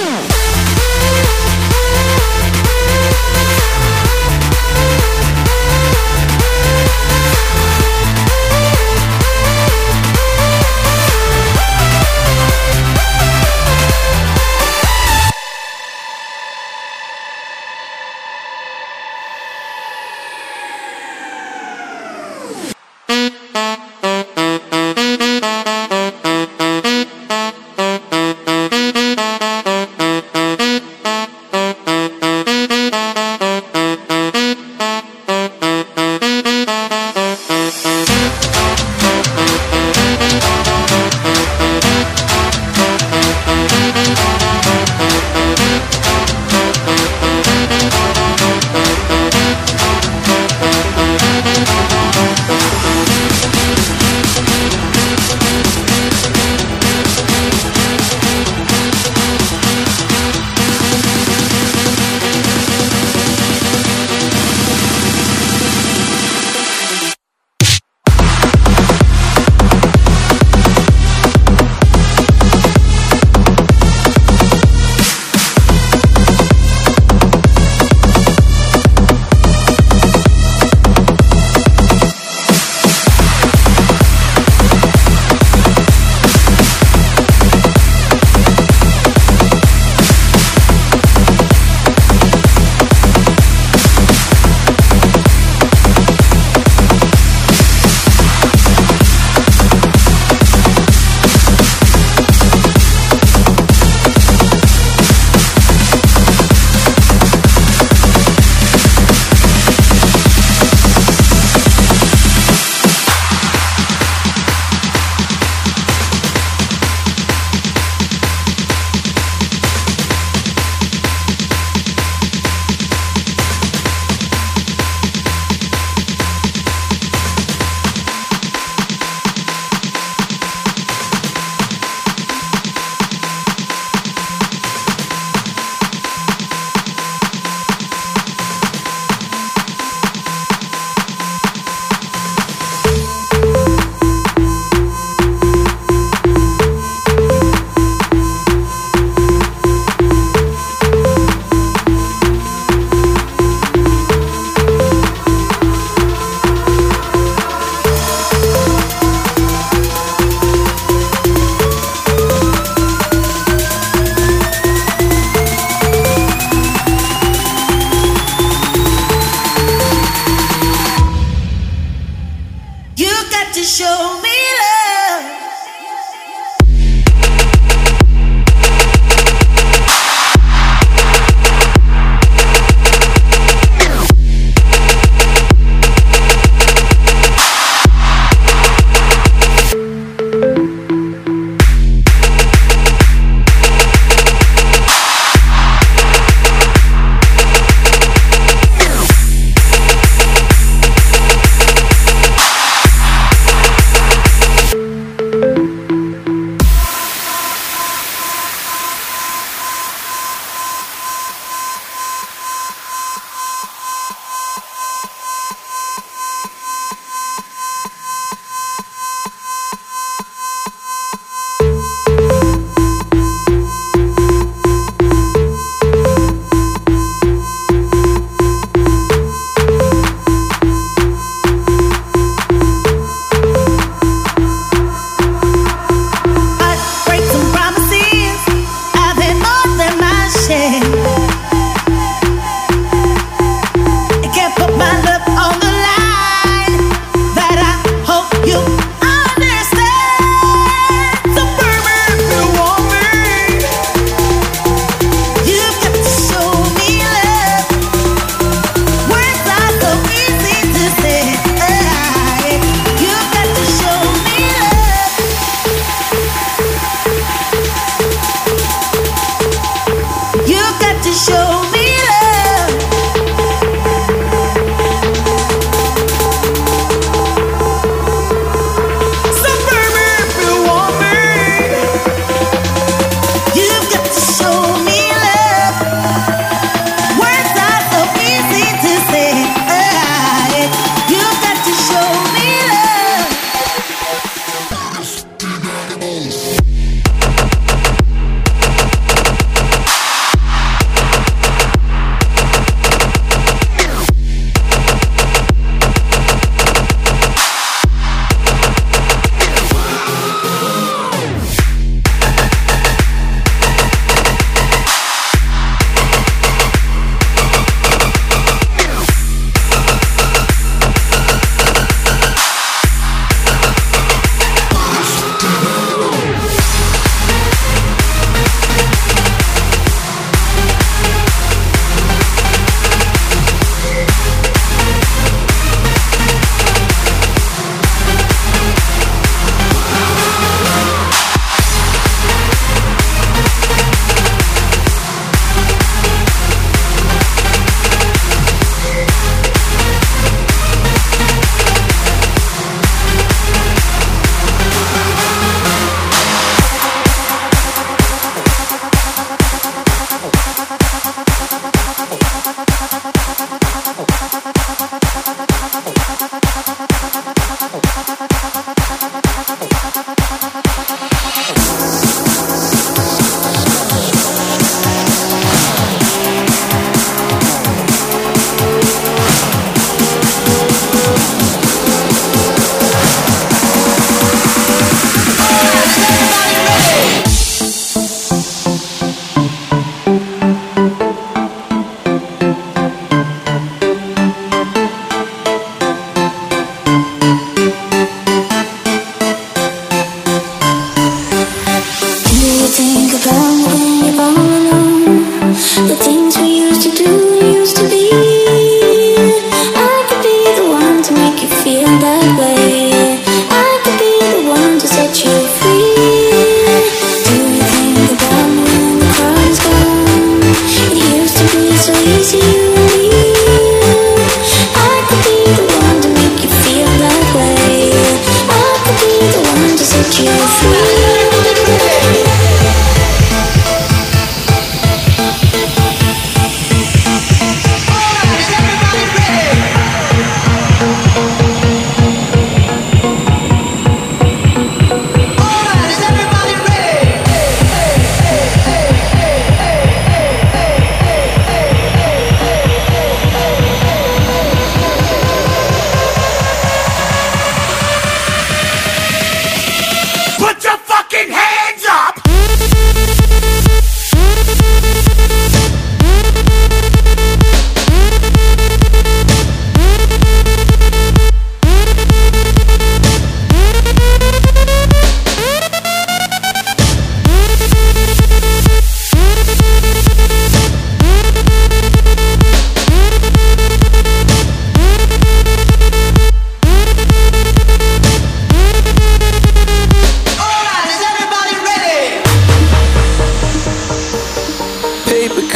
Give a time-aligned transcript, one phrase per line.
[0.00, 0.39] Yeah.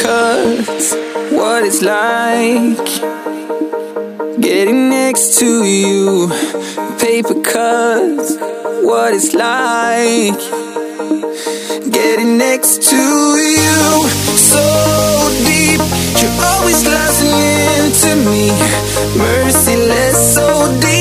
[0.05, 0.95] Cause
[1.33, 2.77] what it's like
[4.39, 6.29] getting next to you,
[6.99, 8.37] paper cuts.
[8.85, 10.39] What it's like
[11.91, 14.61] getting next to you, so
[15.49, 15.81] deep.
[16.21, 17.33] You're always glancing
[17.79, 18.51] into me,
[19.17, 20.94] merciless, so deep.